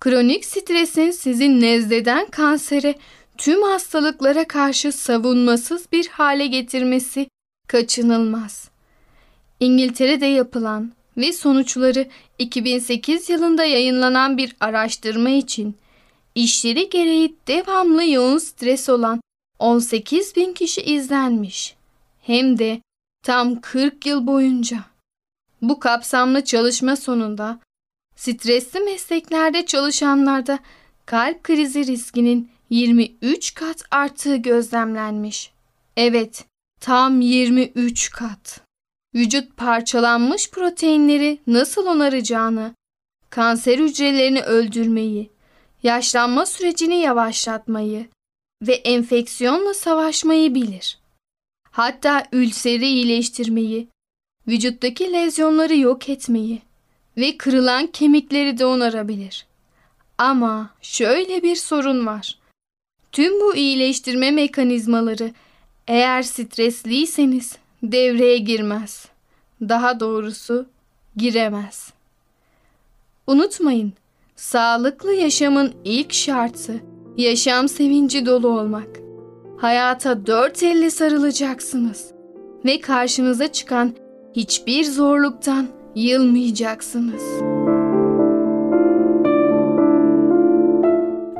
kronik 0.00 0.44
stresin 0.44 1.10
sizin 1.10 1.60
nezleden 1.60 2.26
kansere 2.26 2.94
tüm 3.38 3.62
hastalıklara 3.62 4.48
karşı 4.48 4.92
savunmasız 4.92 5.92
bir 5.92 6.08
hale 6.08 6.46
getirmesi 6.46 7.28
kaçınılmaz. 7.68 8.70
İngiltere'de 9.60 10.26
yapılan 10.26 10.92
ve 11.16 11.32
sonuçları 11.32 12.08
2008 12.38 13.30
yılında 13.30 13.64
yayınlanan 13.64 14.36
bir 14.36 14.56
araştırma 14.60 15.30
için 15.30 15.76
işleri 16.34 16.90
gereği 16.90 17.36
devamlı 17.48 18.04
yoğun 18.04 18.38
stres 18.38 18.88
olan 18.88 19.20
18 19.58 20.36
bin 20.36 20.52
kişi 20.52 20.82
izlenmiş. 20.82 21.74
Hem 22.22 22.58
de 22.58 22.80
tam 23.24 23.60
40 23.60 24.06
yıl 24.06 24.26
boyunca. 24.26 24.90
Bu 25.62 25.80
kapsamlı 25.80 26.44
çalışma 26.44 26.96
sonunda 26.96 27.60
stresli 28.16 28.80
mesleklerde 28.80 29.66
çalışanlarda 29.66 30.58
kalp 31.06 31.42
krizi 31.42 31.86
riskinin 31.86 32.50
23 32.70 33.54
kat 33.54 33.82
arttığı 33.90 34.36
gözlemlenmiş. 34.36 35.52
Evet, 35.96 36.44
tam 36.80 37.20
23 37.20 38.10
kat. 38.10 38.60
Vücut 39.14 39.56
parçalanmış 39.56 40.50
proteinleri 40.50 41.38
nasıl 41.46 41.86
onaracağını, 41.86 42.74
kanser 43.30 43.78
hücrelerini 43.78 44.42
öldürmeyi, 44.42 45.30
yaşlanma 45.82 46.46
sürecini 46.46 46.96
yavaşlatmayı 46.96 48.08
ve 48.62 48.74
enfeksiyonla 48.74 49.74
savaşmayı 49.74 50.54
bilir. 50.54 50.98
Hatta 51.70 52.26
ülseri 52.32 52.86
iyileştirmeyi, 52.86 53.88
vücuttaki 54.50 55.12
lezyonları 55.12 55.76
yok 55.76 56.08
etmeyi 56.08 56.62
ve 57.16 57.36
kırılan 57.36 57.86
kemikleri 57.86 58.58
de 58.58 58.66
onarabilir. 58.66 59.46
Ama 60.18 60.70
şöyle 60.82 61.42
bir 61.42 61.56
sorun 61.56 62.06
var. 62.06 62.38
Tüm 63.12 63.40
bu 63.40 63.56
iyileştirme 63.56 64.30
mekanizmaları 64.30 65.30
eğer 65.88 66.22
stresliyseniz 66.22 67.56
devreye 67.82 68.38
girmez. 68.38 69.06
Daha 69.60 70.00
doğrusu 70.00 70.66
giremez. 71.16 71.92
Unutmayın, 73.26 73.92
sağlıklı 74.36 75.14
yaşamın 75.14 75.74
ilk 75.84 76.12
şartı 76.12 76.80
yaşam 77.16 77.68
sevinci 77.68 78.26
dolu 78.26 78.48
olmak. 78.48 78.88
Hayata 79.58 80.26
dört 80.26 80.62
elle 80.62 80.90
sarılacaksınız 80.90 82.10
ve 82.64 82.80
karşınıza 82.80 83.52
çıkan 83.52 83.94
hiçbir 84.34 84.84
zorluktan 84.84 85.68
yılmayacaksınız. 85.94 87.22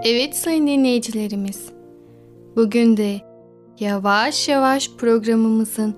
Evet 0.05 0.37
sayın 0.37 0.67
dinleyicilerimiz, 0.67 1.69
bugün 2.57 2.97
de 2.97 3.21
yavaş 3.81 4.49
yavaş 4.49 4.91
programımızın 4.91 5.95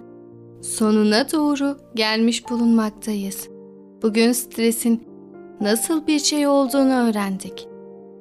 sonuna 0.63 1.33
doğru 1.33 1.77
gelmiş 1.95 2.51
bulunmaktayız. 2.51 3.49
Bugün 4.03 4.33
stresin 4.33 5.03
nasıl 5.61 6.07
bir 6.07 6.19
şey 6.19 6.47
olduğunu 6.47 7.09
öğrendik. 7.09 7.69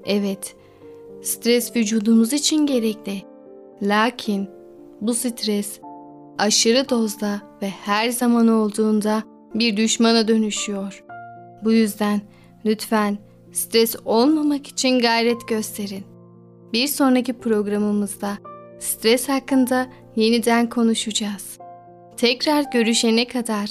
Evet, 0.05 0.55
stres 1.21 1.75
vücudumuz 1.75 2.33
için 2.33 2.65
gerekli. 2.65 3.21
Lakin 3.81 4.49
bu 5.01 5.13
stres 5.13 5.79
aşırı 6.41 6.89
dozda 6.89 7.41
ve 7.61 7.69
her 7.69 8.09
zaman 8.09 8.47
olduğunda 8.47 9.23
bir 9.55 9.77
düşmana 9.77 10.27
dönüşüyor. 10.27 11.03
Bu 11.63 11.71
yüzden 11.71 12.21
lütfen 12.65 13.17
stres 13.51 13.95
olmamak 14.05 14.67
için 14.67 14.99
gayret 14.99 15.47
gösterin. 15.47 16.03
Bir 16.73 16.87
sonraki 16.87 17.33
programımızda 17.33 18.37
stres 18.79 19.29
hakkında 19.29 19.87
yeniden 20.15 20.69
konuşacağız. 20.69 21.57
Tekrar 22.17 22.65
görüşene 22.73 23.27
kadar 23.27 23.69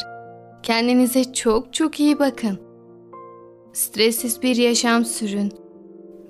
kendinize 0.62 1.32
çok 1.32 1.74
çok 1.74 2.00
iyi 2.00 2.18
bakın. 2.18 2.58
Stressiz 3.72 4.42
bir 4.42 4.56
yaşam 4.56 5.04
sürün 5.04 5.52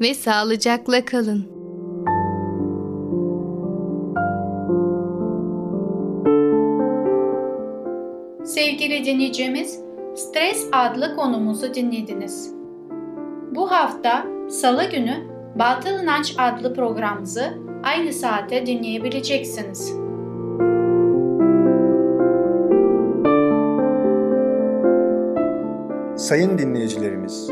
ve 0.01 0.15
sağlıcakla 0.15 1.05
kalın. 1.05 1.60
Sevgili 8.55 9.05
dinleyicimiz, 9.05 9.81
Stres 10.15 10.69
adlı 10.73 11.17
konumuzu 11.17 11.75
dinlediniz. 11.75 12.55
Bu 13.51 13.71
hafta 13.71 14.27
Salı 14.49 14.91
günü 14.91 15.15
Batıl 15.59 16.03
İnanç 16.03 16.35
adlı 16.39 16.75
programımızı 16.75 17.45
aynı 17.83 18.13
saate 18.13 18.67
dinleyebileceksiniz. 18.67 19.93
Sayın 26.17 26.59
dinleyicilerimiz, 26.59 27.51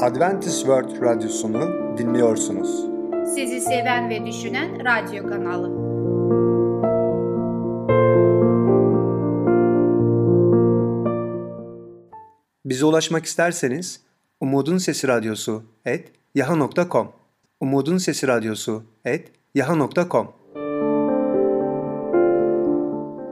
Adventist 0.00 0.58
World 0.58 1.02
Radyosunu 1.02 1.96
dinliyorsunuz. 1.98 2.86
Sizi 3.34 3.60
seven 3.60 4.10
ve 4.10 4.26
düşünen 4.26 4.70
radyo 4.84 5.26
kanalı. 5.28 5.83
Bize 12.64 12.84
ulaşmak 12.84 13.24
isterseniz 13.24 14.00
Umutun 14.40 14.78
Sesi 14.78 15.08
Radyosu 15.08 15.62
et 15.84 16.12
yaha.com 16.34 17.12
Umutun 17.60 17.98
Sesi 17.98 18.28
Radyosu 18.28 18.84
et 19.04 19.32
yaha.com 19.54 20.34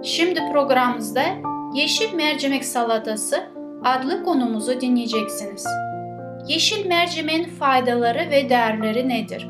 Şimdi 0.05 0.41
programımızda 0.53 1.23
Yeşil 1.75 2.15
Mercimek 2.15 2.65
Salatası 2.65 3.37
adlı 3.85 4.25
konumuzu 4.25 4.81
dinleyeceksiniz. 4.81 5.67
Yeşil 6.49 6.87
mercimeğin 6.87 7.45
faydaları 7.45 8.31
ve 8.31 8.49
değerleri 8.49 9.09
nedir? 9.09 9.49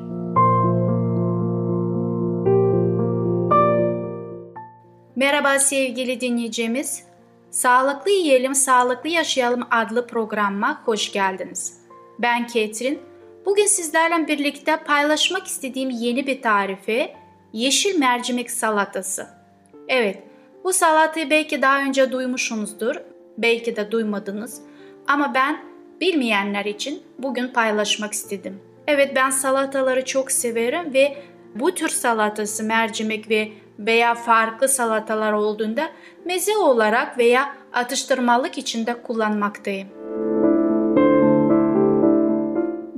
Merhaba 5.16 5.58
sevgili 5.58 6.20
dinleyicimiz. 6.20 7.11
Sağlıklı 7.52 8.10
Yiyelim, 8.10 8.54
Sağlıklı 8.54 9.08
Yaşayalım 9.08 9.62
adlı 9.70 10.06
programıma 10.06 10.82
hoş 10.84 11.12
geldiniz. 11.12 11.78
Ben 12.18 12.46
Ketrin. 12.46 13.00
Bugün 13.46 13.66
sizlerle 13.66 14.28
birlikte 14.28 14.76
paylaşmak 14.76 15.46
istediğim 15.46 15.90
yeni 15.90 16.26
bir 16.26 16.42
tarifi 16.42 17.12
yeşil 17.52 17.98
mercimek 17.98 18.50
salatası. 18.50 19.26
Evet, 19.88 20.22
bu 20.64 20.72
salatayı 20.72 21.30
belki 21.30 21.62
daha 21.62 21.82
önce 21.82 22.12
duymuşsunuzdur, 22.12 22.96
belki 23.38 23.76
de 23.76 23.90
duymadınız. 23.90 24.60
Ama 25.06 25.34
ben 25.34 25.64
bilmeyenler 26.00 26.64
için 26.64 27.02
bugün 27.18 27.48
paylaşmak 27.48 28.12
istedim. 28.12 28.60
Evet 28.86 29.12
ben 29.16 29.30
salataları 29.30 30.04
çok 30.04 30.32
severim 30.32 30.94
ve 30.94 31.22
bu 31.54 31.74
tür 31.74 31.88
salatası 31.88 32.64
mercimek 32.64 33.30
ve 33.30 33.52
veya 33.78 34.14
farklı 34.14 34.68
salatalar 34.68 35.32
olduğunda 35.32 35.88
meze 36.24 36.56
olarak 36.56 37.18
veya 37.18 37.54
atıştırmalık 37.72 38.58
içinde 38.58 39.02
kullanmaktayım. 39.02 39.88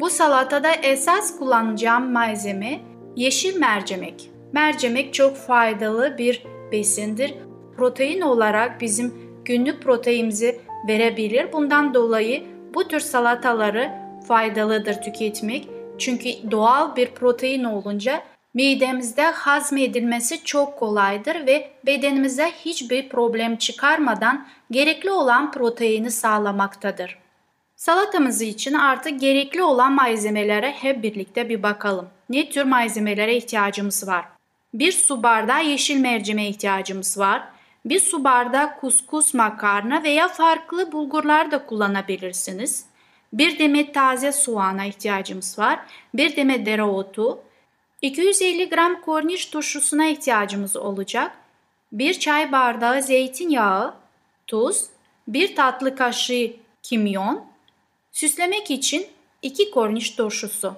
Bu 0.01 0.11
salatada 0.11 0.73
esas 0.73 1.39
kullanacağım 1.39 2.13
malzeme 2.13 2.81
yeşil 3.17 3.57
mercimek. 3.57 4.31
Mercimek 4.53 5.15
çok 5.15 5.37
faydalı 5.37 6.19
bir 6.19 6.45
besindir. 6.73 7.35
Protein 7.77 8.21
olarak 8.21 8.81
bizim 8.81 9.15
günlük 9.45 9.83
proteinimizi 9.83 10.61
verebilir. 10.89 11.53
Bundan 11.53 11.95
dolayı 11.95 12.43
bu 12.75 12.89
tür 12.89 13.01
salataları 13.01 13.91
faydalıdır 14.29 14.95
tüketmek. 14.95 15.69
Çünkü 15.99 16.29
doğal 16.51 16.97
bir 16.97 17.11
protein 17.11 17.65
olunca 17.65 18.23
midemizde 18.55 19.23
hazmedilmesi 19.23 20.45
çok 20.45 20.79
kolaydır 20.79 21.47
ve 21.47 21.71
bedenimize 21.87 22.53
hiçbir 22.65 23.09
problem 23.09 23.57
çıkarmadan 23.57 24.47
gerekli 24.71 25.11
olan 25.11 25.53
proteini 25.53 26.11
sağlamaktadır. 26.11 27.19
Salatamız 27.77 28.43
için 28.43 28.75
artık 28.75 29.21
gerekli 29.21 29.63
olan 29.63 29.93
malzemelere 29.93 30.71
hep 30.71 31.03
birlikte 31.03 31.49
bir 31.49 31.63
bakalım. 31.63 32.09
Ne 32.29 32.51
tür 32.51 32.63
malzemelere 32.63 33.37
ihtiyacımız 33.37 34.09
var? 34.09 34.25
Bir 34.75 34.93
su 34.93 35.23
bardağı 35.23 35.65
yeşil 35.65 36.01
mercimeğe 36.01 36.49
ihtiyacımız 36.49 37.19
var. 37.19 37.43
Bir 37.85 38.01
su 38.01 38.25
bardağı 38.25 38.77
kuskus 38.81 39.35
makarna 39.35 40.03
veya 40.03 40.29
farklı 40.29 40.93
bulgurlar 40.93 41.51
da 41.51 41.67
kullanabilirsiniz. 41.67 42.87
Bir 43.33 43.59
demet 43.59 43.95
taze 43.95 44.33
soğana 44.33 44.85
ihtiyacımız 44.85 45.59
var. 45.59 45.81
Bir 46.15 46.37
demet 46.37 46.67
dereotu, 46.67 47.39
250 48.03 48.69
gram 48.69 49.01
korniş 49.01 49.47
turşusuna 49.47 50.07
ihtiyacımız 50.07 50.77
olacak. 50.77 51.37
Bir 51.93 52.15
çay 52.15 52.53
bardağı 52.53 53.03
zeytinyağı, 53.03 53.95
tuz, 54.47 54.87
bir 55.29 55.57
tatlı 55.57 55.97
kaşığı 55.97 56.53
kimyon, 56.83 57.45
süslemek 58.13 58.71
için 58.71 59.07
2 59.43 59.71
korniş 59.71 60.11
turşusu. 60.11 60.75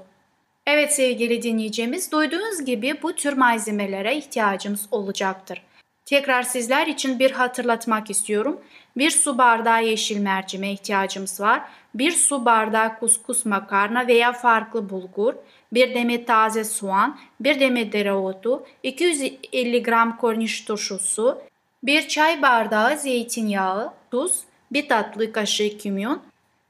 Evet 0.66 0.94
sevgili 0.94 1.42
dinleyicimiz, 1.42 2.12
duyduğunuz 2.12 2.64
gibi 2.64 3.02
bu 3.02 3.12
tür 3.12 3.33
malzemelere 3.33 4.16
ihtiyacımız 4.16 4.88
olacaktır. 4.90 5.62
Tekrar 6.06 6.42
sizler 6.42 6.86
için 6.86 7.18
bir 7.18 7.30
hatırlatmak 7.30 8.10
istiyorum. 8.10 8.60
Bir 8.96 9.10
su 9.10 9.38
bardağı 9.38 9.84
yeşil 9.84 10.18
mercimeğe 10.18 10.72
ihtiyacımız 10.72 11.40
var. 11.40 11.62
Bir 11.94 12.12
su 12.12 12.44
bardağı 12.44 12.98
kuskus 12.98 13.44
makarna 13.44 14.06
veya 14.06 14.32
farklı 14.32 14.90
bulgur, 14.90 15.34
bir 15.72 15.94
demet 15.94 16.26
taze 16.26 16.64
soğan, 16.64 17.18
bir 17.40 17.60
demet 17.60 17.92
dereotu, 17.92 18.66
250 18.82 19.82
gram 19.82 20.16
korniş 20.16 20.64
turşusu, 20.64 21.42
bir 21.82 22.08
çay 22.08 22.42
bardağı 22.42 22.98
zeytinyağı, 22.98 23.92
tuz, 24.10 24.40
bir 24.72 24.88
tatlı 24.88 25.32
kaşığı 25.32 25.78
kimyon, 25.78 26.22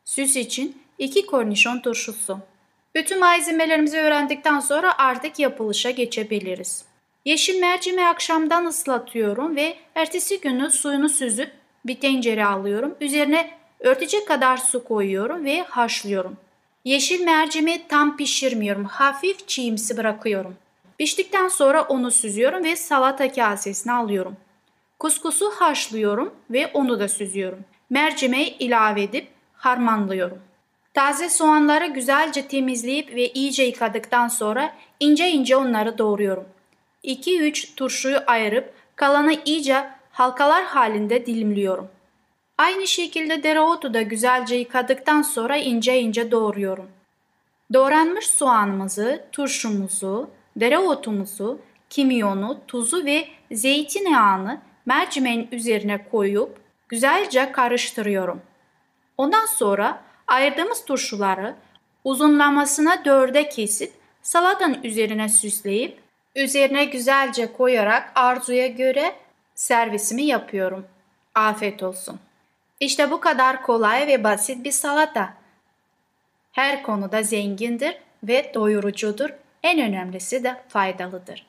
süs 0.05 0.37
için 0.37 0.83
2 0.99 1.27
kornişon 1.27 1.81
turşusu. 1.81 2.39
Bütün 2.95 3.21
malzemelerimizi 3.21 3.99
öğrendikten 3.99 4.61
sonra 4.61 4.99
artık 4.99 5.39
yapılışa 5.39 5.91
geçebiliriz. 5.91 6.86
Yeşil 7.27 7.61
mercimeği 7.61 8.09
akşamdan 8.09 8.67
ıslatıyorum 8.67 9.57
ve 9.57 9.77
ertesi 9.95 10.41
günü 10.41 10.71
suyunu 10.71 11.09
süzüp 11.09 11.51
bir 11.87 12.01
tencere 12.01 12.45
alıyorum. 12.45 12.95
Üzerine 13.01 13.51
örtecek 13.81 14.29
kadar 14.29 14.57
su 14.57 14.85
koyuyorum 14.85 15.45
ve 15.45 15.63
haşlıyorum. 15.63 16.37
Yeşil 16.85 17.25
mercimeği 17.25 17.83
tam 17.89 18.17
pişirmiyorum. 18.17 18.85
Hafif 18.85 19.49
çiğimsi 19.49 19.97
bırakıyorum. 19.97 20.57
Piştikten 20.99 21.49
sonra 21.49 21.83
onu 21.83 22.11
süzüyorum 22.11 22.65
ve 22.65 22.77
salata 22.77 23.33
kasesine 23.33 23.93
alıyorum. 23.93 24.37
Kuskusu 24.99 25.51
haşlıyorum 25.51 26.35
ve 26.51 26.71
onu 26.75 27.01
da 27.01 27.09
süzüyorum. 27.09 27.59
Mercimeği 27.91 28.59
ilave 28.59 29.03
edip 29.03 29.29
harmanlıyorum. 29.55 30.39
Taze 30.95 31.29
soğanları 31.29 31.87
güzelce 31.87 32.49
temizleyip 32.49 33.15
ve 33.15 33.29
iyice 33.29 33.63
yıkadıktan 33.63 34.29
sonra 34.29 34.75
ince 35.01 35.31
ince 35.31 35.57
onları 35.57 35.99
doğruyorum. 35.99 36.45
2-3 37.07 37.75
turşuyu 37.75 38.19
ayırıp 38.27 38.75
kalanı 38.97 39.35
iyice 39.45 39.85
halkalar 40.13 40.65
halinde 40.65 41.27
dilimliyorum. 41.27 41.89
Aynı 42.59 42.87
şekilde 42.87 43.43
dereotu 43.43 43.95
da 43.95 44.03
güzelce 44.03 44.55
yıkadıktan 44.55 45.23
sonra 45.23 45.57
ince 45.57 46.01
ince 46.01 46.31
doğruyorum. 46.31 46.89
Doğranmış 47.73 48.27
soğanımızı, 48.27 49.25
turşumuzu, 49.33 50.31
dereotumuzu, 50.57 51.61
kimyonu, 51.91 52.61
tuzu 52.69 53.05
ve 53.05 53.29
zeytinyağını 53.53 54.61
mercimeğin 54.87 55.49
üzerine 55.53 56.09
koyup 56.11 56.59
güzelce 56.89 57.53
karıştırıyorum. 57.53 58.41
Ondan 59.19 59.47
sonra 59.47 60.03
ayırdığımız 60.27 60.85
turşuları 60.85 61.55
uzunlamasına 62.05 63.05
dörde 63.05 63.49
kesip 63.49 63.93
salatanın 64.23 64.83
üzerine 64.83 65.29
süsleyip 65.29 66.06
üzerine 66.37 66.85
güzelce 66.85 67.53
koyarak 67.53 68.13
arzuya 68.15 68.67
göre 68.67 69.15
servisimi 69.55 70.23
yapıyorum. 70.23 70.87
Afiyet 71.35 71.83
olsun. 71.83 72.19
İşte 72.81 73.11
bu 73.11 73.21
kadar 73.21 73.63
kolay 73.63 74.07
ve 74.07 74.25
basit 74.25 74.65
bir 74.65 74.73
salata. 74.73 75.35
Her 76.53 76.83
konuda 76.83 77.23
zengindir 77.23 77.97
ve 78.23 78.51
doyurucudur. 78.55 79.31
En 79.63 79.81
önemlisi 79.81 80.45
de 80.45 80.57
faydalıdır. 80.69 81.47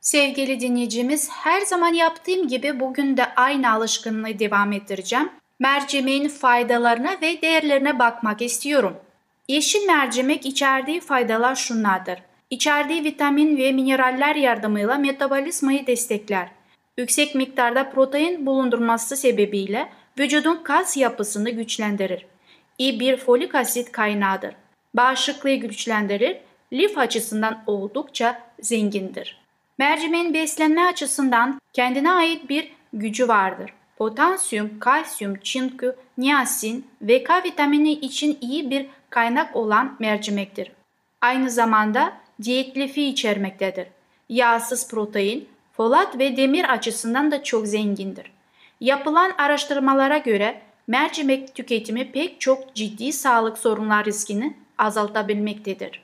Sevgili 0.00 0.60
dinleyicimiz, 0.60 1.30
her 1.30 1.60
zaman 1.60 1.92
yaptığım 1.92 2.48
gibi 2.48 2.80
bugün 2.80 3.16
de 3.16 3.34
aynı 3.34 3.72
alışkanlığı 3.72 4.38
devam 4.38 4.72
ettireceğim. 4.72 5.30
Mercimeğin 5.58 6.28
faydalarına 6.28 7.16
ve 7.22 7.42
değerlerine 7.42 7.98
bakmak 7.98 8.42
istiyorum. 8.42 8.96
Yeşil 9.48 9.86
mercimek 9.86 10.46
içerdiği 10.46 11.00
faydalar 11.00 11.54
şunlardır. 11.54 12.18
İçerdiği 12.50 13.04
vitamin 13.04 13.56
ve 13.56 13.72
mineraller 13.72 14.36
yardımıyla 14.36 14.98
metabolizmayı 14.98 15.86
destekler. 15.86 16.48
Yüksek 16.98 17.34
miktarda 17.34 17.90
protein 17.90 18.46
bulundurması 18.46 19.16
sebebiyle 19.16 19.88
vücudun 20.18 20.56
kas 20.62 20.96
yapısını 20.96 21.50
güçlendirir. 21.50 22.26
İyi 22.78 23.00
bir 23.00 23.16
folik 23.16 23.54
asit 23.54 23.92
kaynağıdır. 23.92 24.54
Bağışıklığı 24.94 25.54
güçlendirir, 25.54 26.36
lif 26.72 26.98
açısından 26.98 27.62
oldukça 27.66 28.42
zengindir. 28.60 29.40
Mercimeğin 29.78 30.34
beslenme 30.34 30.82
açısından 30.82 31.60
kendine 31.72 32.12
ait 32.12 32.48
bir 32.48 32.72
gücü 32.92 33.28
vardır. 33.28 33.74
Potasyum, 33.96 34.78
kalsiyum, 34.78 35.34
çinkü, 35.42 35.96
niasin 36.18 36.86
ve 37.02 37.24
K 37.24 37.44
vitamini 37.44 37.92
için 37.92 38.38
iyi 38.40 38.70
bir 38.70 38.86
kaynak 39.10 39.56
olan 39.56 39.96
mercimektir. 39.98 40.72
Aynı 41.20 41.50
zamanda 41.50 42.12
diyet 42.42 42.76
lifi 42.76 43.04
içermektedir. 43.04 43.86
Yağsız 44.28 44.88
protein, 44.88 45.48
folat 45.72 46.18
ve 46.18 46.36
demir 46.36 46.72
açısından 46.72 47.30
da 47.30 47.42
çok 47.42 47.66
zengindir. 47.66 48.32
Yapılan 48.80 49.32
araştırmalara 49.38 50.18
göre 50.18 50.60
mercimek 50.86 51.54
tüketimi 51.54 52.12
pek 52.12 52.40
çok 52.40 52.74
ciddi 52.74 53.12
sağlık 53.12 53.58
sorunlar 53.58 54.04
riskini 54.04 54.56
azaltabilmektedir. 54.78 56.02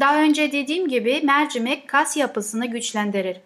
Daha 0.00 0.22
önce 0.22 0.52
dediğim 0.52 0.88
gibi 0.88 1.20
mercimek 1.24 1.88
kas 1.88 2.16
yapısını 2.16 2.66
güçlendirir. 2.66 3.36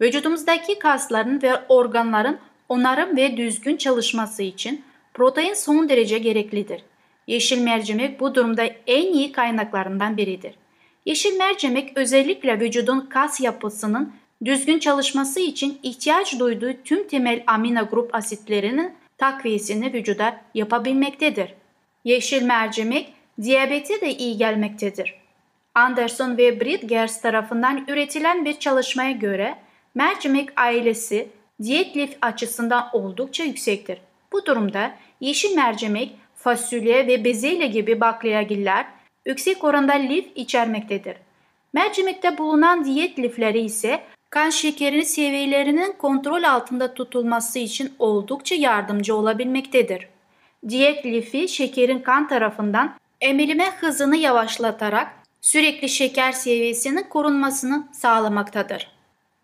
Vücudumuzdaki 0.00 0.78
kasların 0.78 1.42
ve 1.42 1.52
organların 1.68 2.38
onarım 2.68 3.16
ve 3.16 3.36
düzgün 3.36 3.76
çalışması 3.76 4.42
için 4.42 4.84
protein 5.14 5.54
son 5.54 5.88
derece 5.88 6.18
gereklidir. 6.18 6.82
Yeşil 7.26 7.62
mercimek 7.62 8.20
bu 8.20 8.34
durumda 8.34 8.62
en 8.86 9.12
iyi 9.12 9.32
kaynaklarından 9.32 10.16
biridir. 10.16 10.54
Yeşil 11.06 11.36
mercimek 11.36 11.92
özellikle 11.94 12.60
vücudun 12.60 13.00
kas 13.00 13.40
yapısının 13.40 14.12
düzgün 14.44 14.78
çalışması 14.78 15.40
için 15.40 15.78
ihtiyaç 15.82 16.38
duyduğu 16.38 16.72
tüm 16.84 17.08
temel 17.08 17.42
amino 17.46 17.86
grup 17.90 18.14
asitlerinin 18.14 18.92
takviyesini 19.18 19.92
vücuda 19.92 20.40
yapabilmektedir. 20.54 21.54
Yeşil 22.04 22.42
mercimek 22.42 23.12
diyabete 23.42 24.00
de 24.00 24.14
iyi 24.14 24.36
gelmektedir. 24.36 25.14
Anderson 25.74 26.36
ve 26.36 26.60
Bridgers 26.60 27.20
tarafından 27.20 27.84
üretilen 27.88 28.44
bir 28.44 28.58
çalışmaya 28.58 29.10
göre 29.10 29.58
mercimek 29.94 30.48
ailesi 30.56 31.28
diyet 31.62 31.96
lif 31.96 32.16
açısından 32.22 32.88
oldukça 32.92 33.44
yüksektir. 33.44 33.98
Bu 34.32 34.46
durumda 34.46 34.94
yeşil 35.20 35.56
mercimek, 35.56 36.16
fasulye 36.36 37.06
ve 37.06 37.24
bezelye 37.24 37.66
gibi 37.66 38.00
bakliyagiller 38.00 38.86
yüksek 39.30 39.64
oranda 39.64 39.92
lif 39.92 40.26
içermektedir. 40.34 41.16
Mercimekte 41.72 42.38
bulunan 42.38 42.84
diyet 42.84 43.18
lifleri 43.18 43.60
ise 43.60 44.00
kan 44.30 44.50
şekerini 44.50 45.04
seviyelerinin 45.04 45.92
kontrol 45.92 46.42
altında 46.42 46.94
tutulması 46.94 47.58
için 47.58 47.92
oldukça 47.98 48.54
yardımcı 48.54 49.16
olabilmektedir. 49.16 50.08
Diyet 50.68 51.06
lifi 51.06 51.48
şekerin 51.48 51.98
kan 51.98 52.28
tarafından 52.28 52.94
emilime 53.20 53.70
hızını 53.70 54.16
yavaşlatarak 54.16 55.08
sürekli 55.40 55.88
şeker 55.88 56.32
seviyesinin 56.32 57.02
korunmasını 57.02 57.88
sağlamaktadır. 57.92 58.88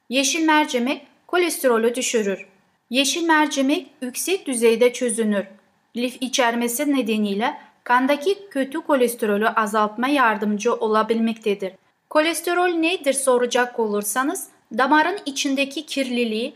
Yeşil 0.08 0.44
mercimek 0.44 1.06
kolesterolü 1.26 1.94
düşürür. 1.94 2.46
Yeşil 2.90 3.26
mercimek 3.26 3.86
yüksek 4.02 4.46
düzeyde 4.46 4.92
çözünür. 4.92 5.44
Lif 5.96 6.16
içermesi 6.20 6.94
nedeniyle 6.96 7.65
kandaki 7.86 8.48
kötü 8.50 8.80
kolesterolü 8.80 9.48
azaltma 9.48 10.08
yardımcı 10.08 10.74
olabilmektedir. 10.74 11.72
Kolesterol 12.10 12.68
nedir 12.68 13.12
soracak 13.12 13.78
olursanız 13.78 14.48
damarın 14.78 15.18
içindeki 15.26 15.86
kirliliği, 15.86 16.54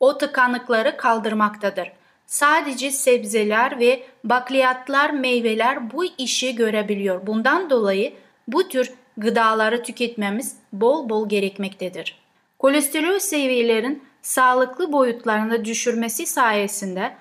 o 0.00 0.18
tıkanıkları 0.18 0.96
kaldırmaktadır. 0.96 1.92
Sadece 2.26 2.90
sebzeler 2.90 3.80
ve 3.80 4.02
bakliyatlar, 4.24 5.10
meyveler 5.10 5.92
bu 5.92 6.04
işi 6.18 6.54
görebiliyor. 6.54 7.26
Bundan 7.26 7.70
dolayı 7.70 8.12
bu 8.48 8.68
tür 8.68 8.92
gıdaları 9.16 9.82
tüketmemiz 9.82 10.56
bol 10.72 11.08
bol 11.08 11.28
gerekmektedir. 11.28 12.18
Kolesterol 12.58 13.18
seviyelerin 13.18 14.02
sağlıklı 14.22 14.92
boyutlarında 14.92 15.64
düşürmesi 15.64 16.26
sayesinde 16.26 17.12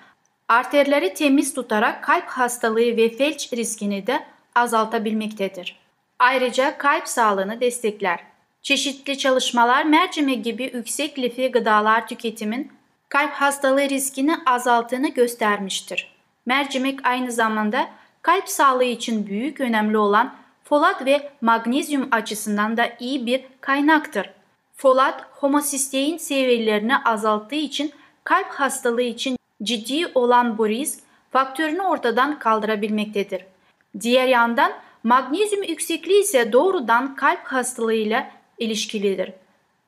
arterleri 0.51 1.13
temiz 1.13 1.53
tutarak 1.53 2.03
kalp 2.03 2.27
hastalığı 2.27 2.97
ve 2.97 3.09
felç 3.09 3.53
riskini 3.53 4.07
de 4.07 4.23
azaltabilmektedir. 4.55 5.79
Ayrıca 6.19 6.77
kalp 6.77 7.07
sağlığını 7.07 7.61
destekler. 7.61 8.19
Çeşitli 8.61 9.17
çalışmalar 9.17 9.85
mercimek 9.85 10.43
gibi 10.43 10.71
yüksek 10.73 11.19
lifi 11.19 11.51
gıdalar 11.51 12.07
tüketimin 12.07 12.71
kalp 13.09 13.31
hastalığı 13.31 13.89
riskini 13.89 14.35
azalttığını 14.45 15.09
göstermiştir. 15.09 16.11
Mercimek 16.45 16.99
aynı 17.03 17.31
zamanda 17.31 17.89
kalp 18.21 18.49
sağlığı 18.49 18.83
için 18.83 19.27
büyük 19.27 19.61
önemli 19.61 19.97
olan 19.97 20.35
folat 20.63 21.05
ve 21.05 21.31
magnezyum 21.41 22.07
açısından 22.11 22.77
da 22.77 22.89
iyi 22.99 23.25
bir 23.25 23.43
kaynaktır. 23.61 24.29
Folat, 24.75 25.25
homosistein 25.31 26.17
seviyelerini 26.17 26.97
azalttığı 26.97 27.55
için 27.55 27.91
kalp 28.23 28.47
hastalığı 28.47 29.01
için 29.01 29.40
ciddi 29.63 30.07
olan 30.15 30.57
bu 30.57 30.69
risk 30.69 30.99
faktörünü 31.31 31.81
ortadan 31.81 32.39
kaldırabilmektedir. 32.39 33.45
Diğer 34.01 34.27
yandan 34.27 34.73
magnezyum 35.03 35.63
yüksekliği 35.63 36.21
ise 36.21 36.53
doğrudan 36.53 37.15
kalp 37.15 37.43
hastalığıyla 37.43 38.31
ilişkilidir. 38.57 39.31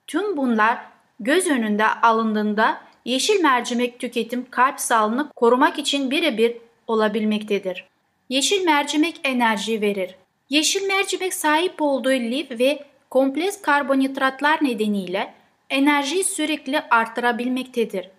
Tüm 0.08 0.38
bunlar 0.38 0.78
göz 1.20 1.48
önünde 1.48 1.88
alındığında 1.88 2.82
yeşil 3.06 3.42
mercimek 3.42 4.00
tüketim 4.00 4.46
kalp 4.50 4.80
sağlığını 4.80 5.30
korumak 5.36 5.80
için 5.80 6.12
birebir 6.12 6.58
olabilmektedir. 6.88 7.86
Yeşil 8.30 8.66
mercimek 8.66 9.20
enerji 9.24 9.82
verir. 9.82 10.16
Yeşil 10.50 10.88
mercimek 10.88 11.34
sahip 11.34 11.82
olduğu 11.82 12.10
lif 12.10 12.52
ve 12.52 12.86
kompleks 13.10 13.62
karbonhidratlar 13.62 14.60
nedeniyle 14.64 15.34
enerjiyi 15.70 16.24
sürekli 16.24 16.80
artırabilmektedir. 16.80 18.10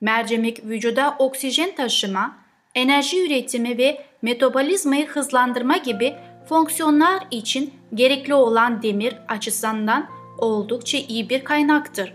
Mercimek 0.00 0.64
vücuda 0.64 1.16
oksijen 1.18 1.74
taşıma, 1.74 2.36
enerji 2.74 3.26
üretimi 3.26 3.78
ve 3.78 4.04
metabolizmayı 4.22 5.06
hızlandırma 5.06 5.76
gibi 5.76 6.14
fonksiyonlar 6.48 7.26
için 7.30 7.74
gerekli 7.94 8.34
olan 8.34 8.82
demir 8.82 9.16
açısından 9.28 10.06
oldukça 10.38 10.98
iyi 10.98 11.30
bir 11.30 11.44
kaynaktır. 11.44 12.14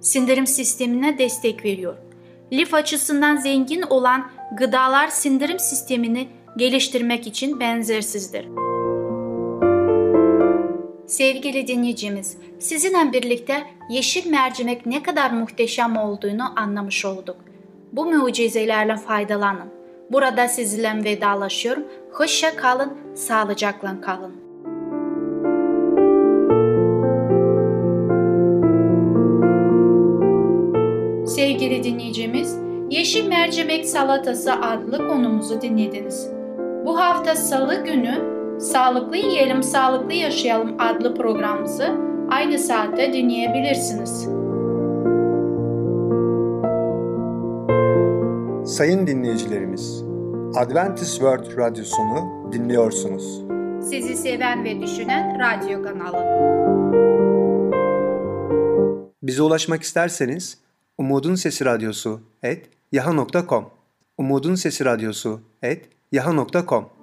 Sindirim 0.00 0.46
sistemine 0.46 1.18
destek 1.18 1.64
veriyor. 1.64 1.96
Lif 2.52 2.74
açısından 2.74 3.36
zengin 3.36 3.82
olan 3.82 4.30
gıdalar 4.58 5.08
sindirim 5.08 5.58
sistemini 5.58 6.28
geliştirmek 6.56 7.26
için 7.26 7.60
benzersizdir. 7.60 8.73
Sevgili 11.06 11.66
dinleyicimiz, 11.66 12.36
sizinle 12.58 13.12
birlikte 13.12 13.62
yeşil 13.90 14.30
mercimek 14.30 14.86
ne 14.86 15.02
kadar 15.02 15.30
muhteşem 15.30 15.96
olduğunu 15.96 16.60
anlamış 16.60 17.04
olduk. 17.04 17.36
Bu 17.92 18.06
mucizelerle 18.06 18.96
faydalanın. 18.96 19.68
Burada 20.12 20.48
sizinle 20.48 21.04
vedalaşıyorum. 21.04 21.82
Hoşça 22.12 22.56
kalın, 22.56 22.92
sağlıcakla 23.14 24.00
kalın. 24.00 24.32
Sevgili 31.26 31.84
dinleyicimiz, 31.84 32.58
Yeşil 32.90 33.28
Mercimek 33.28 33.86
Salatası 33.86 34.52
adlı 34.52 35.08
konumuzu 35.08 35.60
dinlediniz. 35.60 36.28
Bu 36.86 37.00
hafta 37.00 37.36
salı 37.36 37.84
günü 37.84 38.33
Sağlıklı 38.58 39.16
Yiyelim 39.16 39.62
Sağlıklı 39.62 40.12
Yaşayalım 40.12 40.76
adlı 40.78 41.14
programımızı 41.14 41.94
aynı 42.30 42.58
saatte 42.58 43.12
dinleyebilirsiniz. 43.12 44.28
Sayın 48.76 49.06
dinleyicilerimiz, 49.06 50.04
Adventist 50.56 51.12
World 51.12 51.58
Radyosunu 51.58 52.52
dinliyorsunuz. 52.52 53.42
Sizi 53.90 54.16
seven 54.16 54.64
ve 54.64 54.80
düşünen 54.80 55.38
radyo 55.40 55.82
kanalı. 55.82 56.24
Bize 59.22 59.42
ulaşmak 59.42 59.82
isterseniz 59.82 60.58
Umutun 60.98 61.34
Sesi 61.34 61.64
Radyosu 61.64 62.20
et 62.42 62.66
yaha.com 62.92 63.66
Umutun 64.18 64.54
Sesi 64.54 64.84
Radyosu 64.84 65.40
et 65.62 65.88
yaha.com 66.12 66.93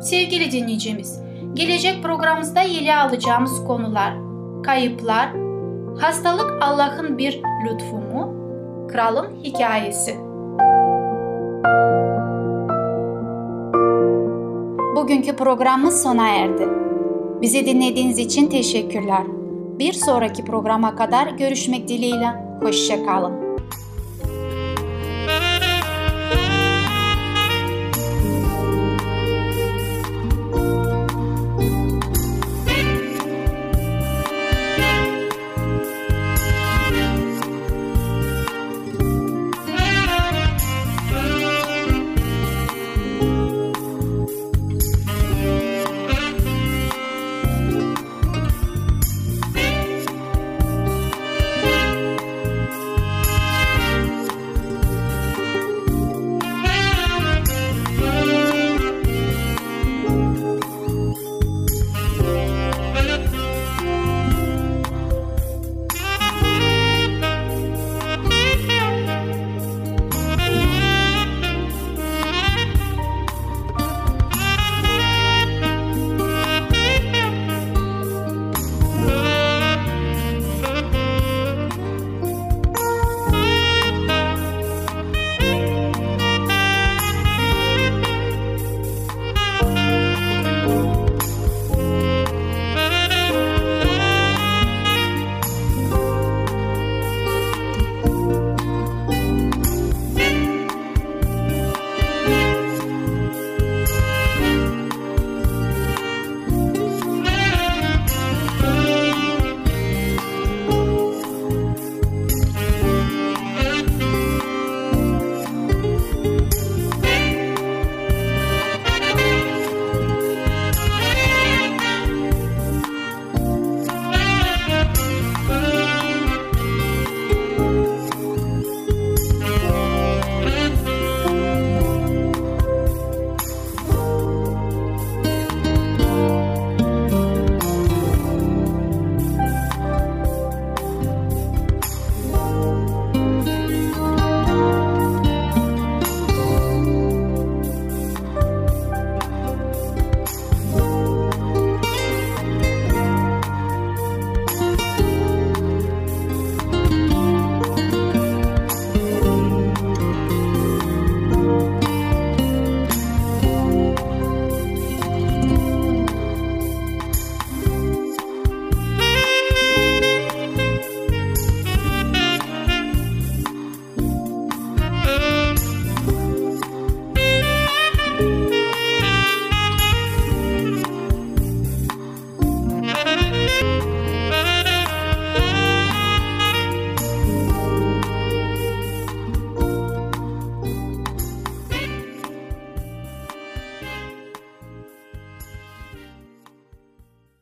Sevgili 0.00 0.52
dinleyicimiz, 0.52 1.20
gelecek 1.54 2.02
programımızda 2.02 2.62
ele 2.62 2.96
alacağımız 2.96 3.64
konular 3.64 4.14
kayıplar, 4.62 5.28
hastalık 6.00 6.62
Allah'ın 6.62 7.18
bir 7.18 7.42
lütfu 7.66 7.96
mu, 7.96 8.34
kralın 8.88 9.28
hikayesi. 9.44 10.16
Bugünkü 14.96 15.36
programımız 15.36 16.02
sona 16.02 16.28
erdi. 16.28 16.68
Bizi 17.42 17.66
dinlediğiniz 17.66 18.18
için 18.18 18.46
teşekkürler. 18.46 19.22
Bir 19.78 19.92
sonraki 19.92 20.44
programa 20.44 20.96
kadar 20.96 21.28
görüşmek 21.28 21.88
dileğiyle. 21.88 22.28
Hoşçakalın. 22.62 23.49